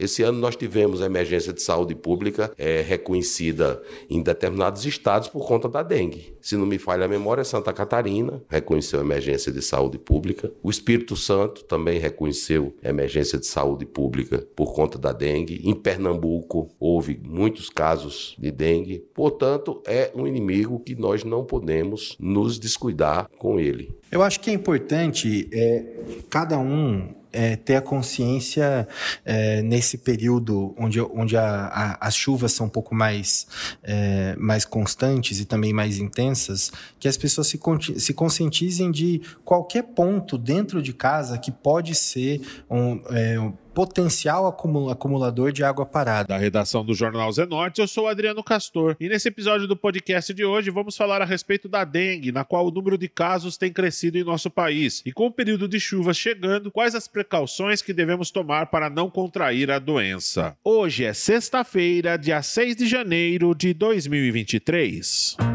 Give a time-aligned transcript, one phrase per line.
[0.00, 5.46] Esse ano nós tivemos a emergência de saúde pública é, reconhecida em determinados estados por
[5.46, 6.34] conta da dengue.
[6.40, 10.50] Se não me falha a memória, Santa Catarina reconheceu a emergência de saúde pública.
[10.62, 15.60] O Espírito Santo também reconheceu a emergência de saúde pública por conta da dengue.
[15.62, 19.04] Em Pernambuco houve muitos casos de dengue.
[19.12, 23.94] Portanto, é um inimigo que nós não podemos nos descuidar com ele.
[24.10, 25.84] Eu acho que é importante é,
[26.30, 28.86] cada um é, ter a consciência
[29.24, 33.46] é, nesse período onde, onde a, a, as chuvas são um pouco mais,
[33.82, 37.58] é, mais constantes e também mais intensas, que as pessoas se,
[37.98, 42.40] se conscientizem de qualquer ponto dentro de casa que pode ser
[42.70, 46.28] um, é, potencial acumulador de água parada.
[46.28, 50.44] Da redação do Jornal Zenorte, eu sou Adriano Castor e nesse episódio do podcast de
[50.44, 54.18] hoje vamos falar a respeito da dengue, na qual o número de casos tem crescido
[54.18, 55.02] em nosso país.
[55.04, 59.10] E com o período de chuva chegando, quais as precauções que devemos tomar para não
[59.10, 60.56] contrair a doença?
[60.62, 65.49] Hoje é sexta-feira, dia 6 de janeiro de 2023.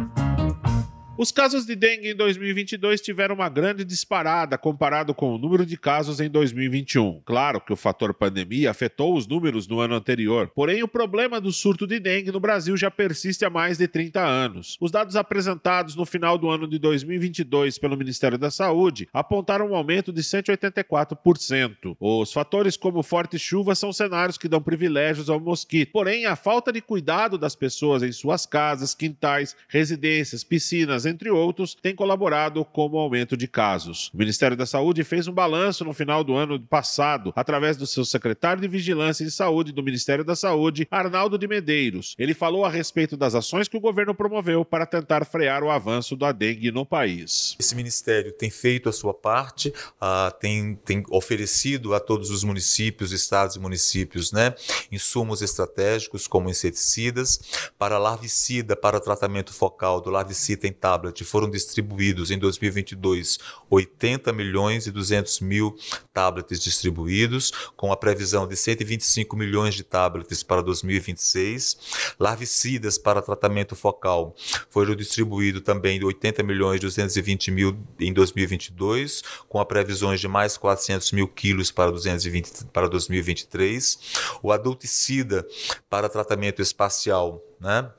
[1.17, 5.77] Os casos de dengue em 2022 tiveram uma grande disparada comparado com o número de
[5.77, 7.21] casos em 2021.
[7.23, 11.53] Claro que o fator pandemia afetou os números no ano anterior, porém o problema do
[11.53, 14.75] surto de dengue no Brasil já persiste há mais de 30 anos.
[14.81, 19.75] Os dados apresentados no final do ano de 2022 pelo Ministério da Saúde apontaram um
[19.75, 21.95] aumento de 184%.
[21.97, 26.73] Os fatores como forte chuva são cenários que dão privilégios ao mosquito, porém a falta
[26.73, 32.89] de cuidado das pessoas em suas casas, quintais, residências, piscinas, entre outros, têm colaborado com
[32.89, 34.09] o aumento de casos.
[34.13, 38.05] O Ministério da Saúde fez um balanço no final do ano passado, através do seu
[38.05, 42.15] secretário de Vigilância e Saúde do Ministério da Saúde, Arnaldo de Medeiros.
[42.17, 46.15] Ele falou a respeito das ações que o governo promoveu para tentar frear o avanço
[46.15, 47.55] da dengue no país.
[47.59, 53.11] Esse ministério tem feito a sua parte, uh, tem, tem oferecido a todos os municípios,
[53.11, 54.53] estados e municípios, né,
[54.91, 57.39] insumos estratégicos como inseticidas,
[57.77, 63.39] para larvicida, para tratamento focal do larvicida em tablet foram distribuídos em 2022
[63.69, 65.75] 80 milhões e 200 mil
[66.13, 72.15] tablets distribuídos, com a previsão de 125 milhões de tablets para 2026.
[72.19, 74.35] Larvicidas para tratamento focal
[74.69, 80.27] foram distribuídos também de 80 milhões e 220 mil em 2022, com a previsões de
[80.27, 83.99] mais 400 mil quilos para, 220, para 2023.
[84.41, 85.45] O adulticida
[85.89, 87.89] para tratamento espacial, né?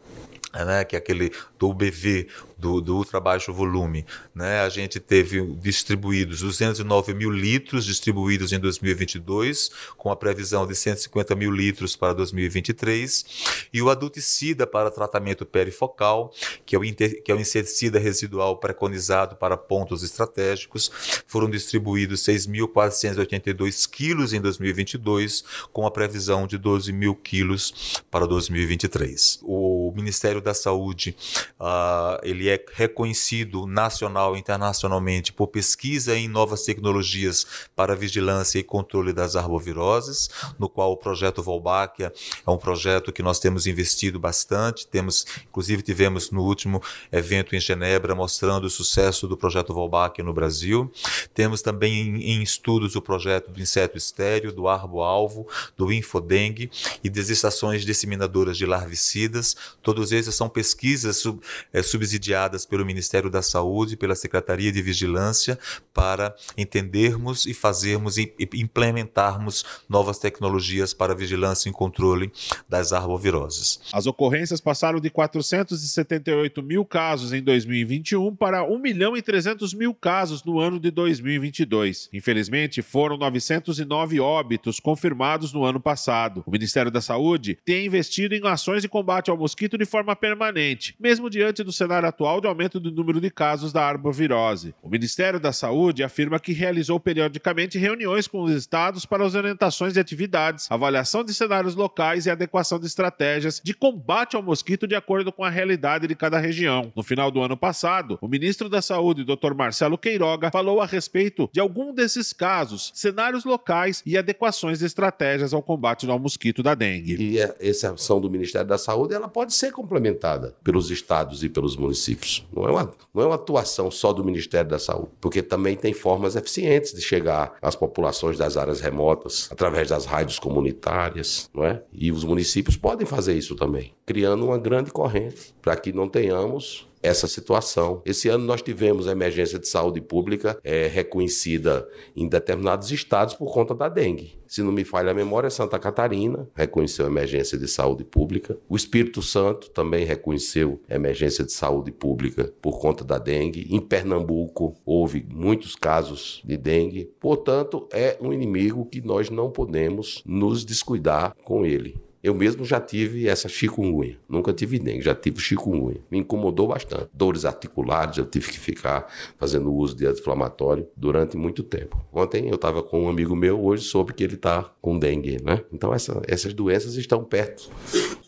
[0.65, 4.07] Né, que é aquele do UBV, do, do ultra baixo volume.
[4.35, 4.61] Né?
[4.61, 11.35] A gente teve distribuídos 209 mil litros distribuídos em 2022, com a previsão de 150
[11.35, 16.33] mil litros para 2023, e o adulticida para tratamento perifocal,
[16.65, 20.91] que é o, inter, que é o inseticida residual preconizado para pontos estratégicos,
[21.27, 29.41] foram distribuídos 6.482 quilos em 2022, com a previsão de 12 mil quilos para 2023.
[29.43, 31.17] O Ministério da Saúde,
[31.61, 38.63] uh, ele é reconhecido nacional e internacionalmente por pesquisa em novas tecnologias para vigilância e
[38.63, 42.13] controle das arboviroses, no qual o projeto Volbáquia
[42.47, 44.87] é um projeto que nós temos investido bastante.
[44.87, 46.81] Temos, inclusive, tivemos no último
[47.11, 50.91] evento em Genebra mostrando o sucesso do projeto Volbáquia no Brasil.
[51.35, 55.47] Temos também em, em estudos o projeto do inseto estéreo, do arbo-alvo,
[55.77, 56.71] do infodengue
[57.03, 59.57] e das estações disseminadoras de larvicidas.
[59.83, 61.41] Todos esses são pesquisas sub,
[61.73, 65.59] é, subsidiadas pelo Ministério da Saúde, e pela Secretaria de Vigilância,
[65.93, 72.33] para entendermos e fazermos e implementarmos novas tecnologias para vigilância e controle
[72.69, 73.81] das arboviroses.
[73.93, 79.95] As ocorrências passaram de 478 mil casos em 2021 para 1 milhão e 300 mil
[79.95, 82.09] casos no ano de 2022.
[82.13, 86.43] Infelizmente, foram 909 óbitos confirmados no ano passado.
[86.47, 90.97] O Ministério da Saúde tem investido em ações de combate ao mosquito de forma permanente,
[90.99, 94.75] mesmo diante do cenário atual de aumento do número de casos da arbovirose.
[94.83, 99.93] O Ministério da Saúde afirma que realizou periodicamente reuniões com os estados para as orientações
[99.93, 104.95] de atividades, avaliação de cenários locais e adequação de estratégias de combate ao mosquito de
[104.95, 106.93] acordo com a realidade de cada região.
[106.97, 109.55] No final do ano passado, o ministro da Saúde, Dr.
[109.55, 115.53] Marcelo Queiroga, falou a respeito de algum desses casos, cenários locais e adequações de estratégias
[115.53, 117.17] ao combate ao mosquito da dengue.
[117.19, 119.73] E essa ação do Ministério da Saúde ela pode ser
[120.07, 122.47] complementada pelos estados e pelos municípios.
[122.53, 125.93] Não é, uma, não é uma atuação só do Ministério da Saúde, porque também tem
[125.93, 131.83] formas eficientes de chegar às populações das áreas remotas, através das rádios comunitárias, não é?
[131.93, 136.87] E os municípios podem fazer isso também, criando uma grande corrente para que não tenhamos
[137.03, 138.03] essa situação.
[138.05, 143.53] Esse ano nós tivemos a emergência de saúde pública é, reconhecida em determinados estados por
[143.53, 144.39] conta da dengue.
[144.47, 148.57] Se não me falha a memória, Santa Catarina reconheceu a emergência de saúde pública.
[148.69, 153.67] O Espírito Santo também reconheceu a emergência de saúde pública por conta da dengue.
[153.71, 157.11] Em Pernambuco houve muitos casos de dengue.
[157.21, 162.06] Portanto, é um inimigo que nós não podemos nos descuidar com ele.
[162.27, 164.19] Eu mesmo já tive essa chikungunya.
[164.29, 166.01] Nunca tive dengue, já tive chikungunya.
[166.11, 167.09] Me incomodou bastante.
[167.15, 169.07] Dores articulares, eu tive que ficar
[169.39, 172.05] fazendo uso de anti-inflamatório durante muito tempo.
[172.13, 175.63] Ontem eu estava com um amigo meu, hoje soube que ele está com dengue, né?
[175.73, 177.71] Então essa, essas doenças estão perto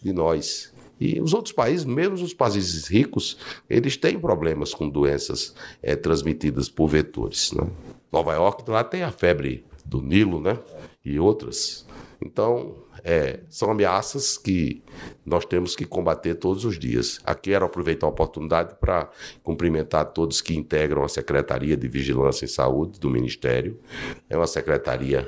[0.00, 0.72] de nós.
[1.00, 3.36] E os outros países, mesmo os países ricos,
[3.68, 7.50] eles têm problemas com doenças é, transmitidas por vetores.
[7.50, 7.66] Né?
[8.12, 10.56] Nova York, lá tem a febre do Nilo, né?
[11.04, 11.84] E outras.
[12.20, 14.82] Então, é, são ameaças que
[15.24, 17.20] nós temos que combater todos os dias.
[17.24, 19.08] Aqui quero aproveitar a oportunidade para
[19.42, 23.78] cumprimentar todos que integram a Secretaria de Vigilância em Saúde do Ministério.
[24.28, 25.26] É uma secretaria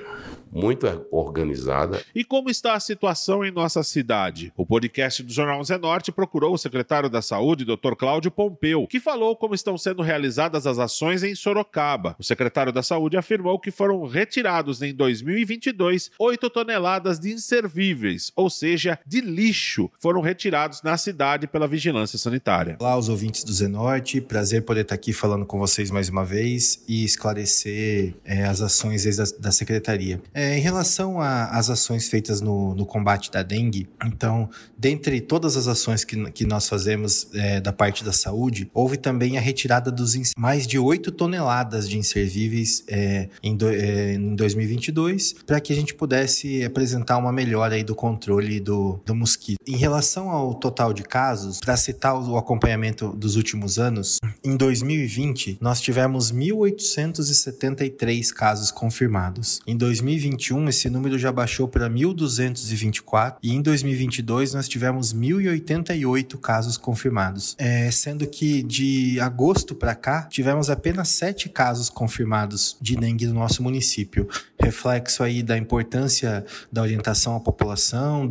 [0.50, 2.02] muito organizada.
[2.14, 4.52] E como está a situação em nossa cidade?
[4.56, 7.94] O podcast do Jornal Zé Norte procurou o secretário da Saúde, Dr.
[7.96, 12.16] Cláudio Pompeu, que falou como estão sendo realizadas as ações em Sorocaba.
[12.18, 18.50] O secretário da Saúde afirmou que foram retirados em 2022 8 toneladas de inservíveis, ou
[18.50, 22.76] seja, de lixo, foram retirados na cidade pela vigilância sanitária.
[22.80, 26.82] Olá, os ouvintes do Zenorte, prazer poder estar aqui falando com vocês mais uma vez
[26.88, 29.04] e esclarecer é, as ações
[29.38, 30.20] da, secretaria.
[30.32, 35.66] É, em relação às ações feitas no, no, combate da dengue, então, dentre todas as
[35.66, 40.10] ações que, que nós fazemos é, da parte da saúde, houve também a retirada dos
[40.36, 45.76] mais de 8 toneladas de inservíveis é, em, do, é, em 2022, para que a
[45.76, 49.58] gente pudesse apresentar uma melhora aí do controle do, do mosquito.
[49.66, 55.58] Em relação ao total de casos, para citar o acompanhamento dos últimos anos, em 2020
[55.60, 59.60] nós tivemos 1.873 casos confirmados.
[59.66, 66.38] Em 2021 2021 esse número já baixou para 1.224 e em 2022 nós tivemos 1.088
[66.38, 72.96] casos confirmados, é, sendo que de agosto para cá tivemos apenas 7 casos confirmados de
[72.96, 74.28] dengue no nosso município,
[74.60, 78.28] reflexo aí da importância da orientação à população,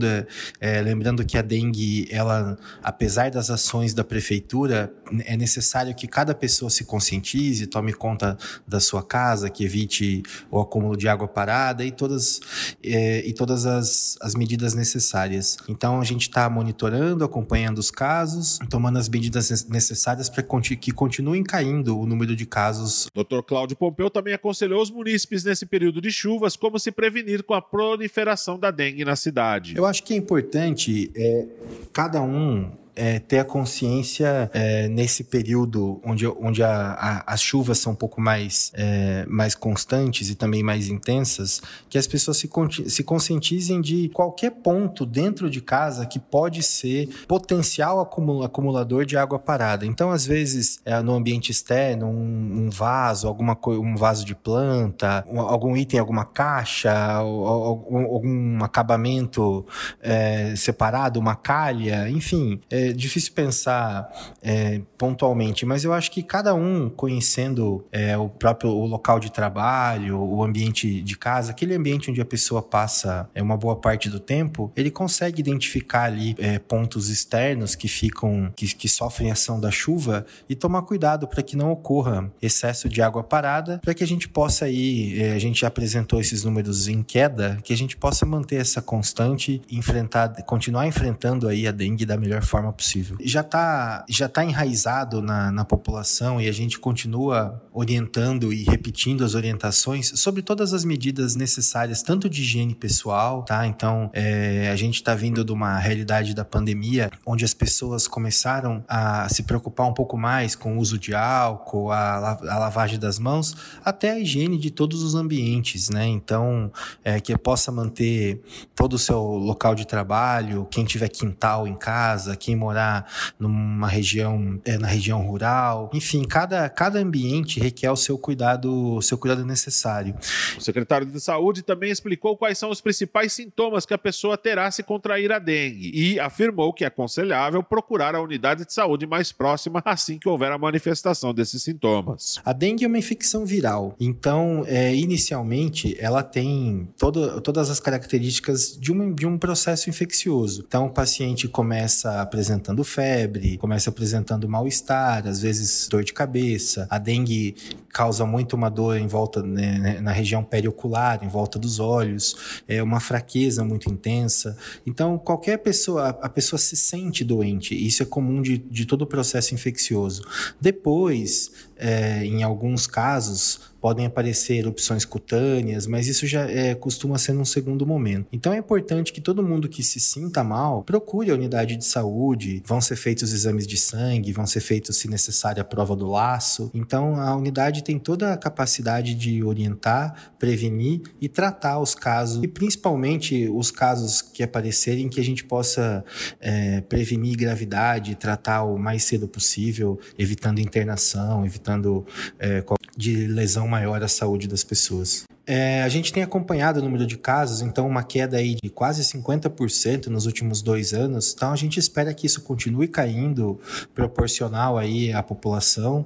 [0.60, 4.92] é, lembrando que a dengue, ela, apesar das ações da prefeitura,
[5.26, 8.38] é necessário que cada pessoa se conscientize, tome conta
[8.68, 12.40] da sua casa, que evite o acúmulo de água parada e todas,
[12.84, 15.58] é, e todas as, as medidas necessárias.
[15.68, 20.44] Então a gente está monitorando, acompanhando os casos, tomando as medidas necessárias para
[20.80, 23.08] que continuem caindo o número de casos.
[23.14, 23.42] Dr.
[23.46, 27.62] Cláudio Pompeu também aconselhou os munícipes nesse período de chuvas como se prevenir com a
[27.62, 29.76] proliferação da dengue na cidade.
[29.76, 31.46] Eu acho que é importante é,
[31.92, 37.80] cada um é, ter a consciência é, nesse período onde, onde a, a, as chuvas
[37.80, 42.50] são um pouco mais, é, mais constantes e também mais intensas, que as pessoas se,
[42.88, 49.40] se conscientizem de qualquer ponto dentro de casa que pode ser potencial acumulador de água
[49.40, 49.86] parada.
[49.86, 55.24] Então, às vezes, é, no ambiente externo, um, um vaso, alguma um vaso de planta,
[55.30, 59.66] um, algum item, alguma caixa, algum, acabamento
[60.02, 64.10] é, separado, uma calha, enfim, é, difícil pensar
[64.42, 69.32] é, pontualmente, mas eu acho que cada um conhecendo é, o próprio o local de
[69.32, 74.10] trabalho, o ambiente de casa, aquele ambiente onde a pessoa passa é, uma boa parte
[74.10, 79.60] do tempo, ele consegue identificar ali é, pontos externos que ficam, que, que sofrem ação
[79.60, 84.04] da chuva e tomar cuidado para que não ocorra excesso de água parada, para que
[84.04, 87.78] a gente possa aí, é, a gente já apresentou esses números em queda, que a
[87.78, 93.18] gente possa manter essa constante, enfrentar, continuar enfrentando aí a dengue da melhor forma possível.
[93.22, 99.26] Já está já tá enraizado na, na população e a gente continua orientando e repetindo
[99.26, 103.68] as orientações sobre todas as medidas necessárias, tanto de higiene pessoal, tá?
[103.68, 108.84] Então, é, a gente está vindo de uma realidade da pandemia onde as pessoas começaram
[108.88, 113.20] a se preocupar um pouco mais com o uso de álcool, a, a lavagem das
[113.20, 116.08] mãos, até a higiene de todos os ambientes, né?
[116.08, 116.72] Então,
[117.04, 118.42] é, que possa manter
[118.74, 124.60] todo o seu local de trabalho, quem tiver quintal em casa, quem morar numa região,
[124.66, 125.90] é, na região rural.
[125.94, 130.14] Enfim, cada, cada ambiente requer o seu cuidado, o seu cuidado necessário.
[130.58, 134.70] O secretário de Saúde também explicou quais são os principais sintomas que a pessoa terá
[134.70, 139.32] se contrair a dengue e afirmou que é aconselhável procurar a unidade de saúde mais
[139.32, 142.40] próxima assim que houver a manifestação desses sintomas.
[142.44, 148.78] A dengue é uma infecção viral, então, é, inicialmente, ela tem todo, todas as características
[148.78, 150.64] de, uma, de um processo infeccioso.
[150.68, 156.12] Então, o paciente começa a apresentar apresentando febre, começa apresentando mal-estar, às vezes dor de
[156.12, 156.88] cabeça.
[156.90, 157.56] A dengue
[157.90, 162.62] causa muito uma dor em volta, né, né, na região periocular, em volta dos olhos,
[162.68, 164.58] é uma fraqueza muito intensa.
[164.86, 167.76] Então, qualquer pessoa, a pessoa se sente doente.
[167.76, 170.24] Isso é comum de, de todo o processo infeccioso.
[170.60, 177.34] Depois, é, em alguns casos, podem aparecer erupções cutâneas, mas isso já é, costuma ser
[177.34, 178.28] num segundo momento.
[178.32, 182.62] Então é importante que todo mundo que se sinta mal procure a unidade de saúde,
[182.66, 186.70] vão ser feitos exames de sangue, vão ser feitos, se necessário, a prova do laço.
[186.74, 192.48] Então a unidade tem toda a capacidade de orientar, prevenir e tratar os casos, e
[192.48, 196.04] principalmente os casos que aparecerem que a gente possa
[196.40, 202.06] é, prevenir gravidade, tratar o mais cedo possível, evitando internação, evitando
[202.38, 202.62] é,
[203.00, 205.24] de lesão maior à saúde das pessoas.
[205.46, 209.04] É, a gente tem acompanhado o número de casos, então uma queda aí de quase
[209.04, 211.34] 50% nos últimos dois anos.
[211.34, 213.60] Então a gente espera que isso continue caindo
[213.94, 216.06] proporcional aí à população.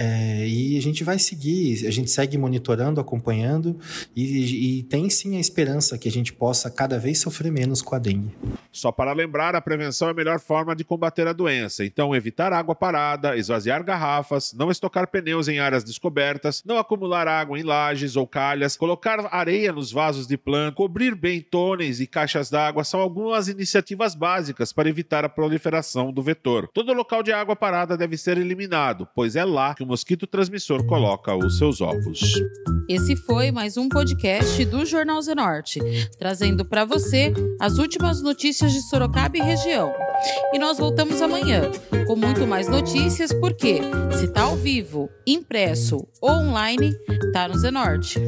[0.00, 3.76] É, e a gente vai seguir, a gente segue monitorando, acompanhando
[4.14, 7.96] e, e, tem sim a esperança que a gente possa cada vez sofrer menos com
[7.96, 8.32] a dengue.
[8.70, 11.84] Só para lembrar, a prevenção é a melhor forma de combater a doença.
[11.84, 17.58] Então, evitar água parada, esvaziar garrafas, não estocar pneus em áreas descobertas, não acumular água
[17.58, 22.50] em lajes ou calhas, colocar areia nos vasos de planta, cobrir bem túneis e caixas
[22.50, 26.68] d'água são algumas iniciativas básicas para evitar a proliferação do vetor.
[26.72, 30.84] Todo local de água parada deve ser eliminado, pois é lá que o mosquito transmissor
[30.86, 32.34] coloca os seus ovos.
[32.88, 35.80] Esse foi mais um podcast do Jornal Zenorte,
[36.18, 39.92] trazendo para você as últimas notícias de Sorocaba e região.
[40.52, 41.70] E nós voltamos amanhã
[42.06, 43.80] com muito mais notícias, porque
[44.18, 46.92] se tá ao vivo, impresso ou online,
[47.32, 48.18] tá no Zenorte.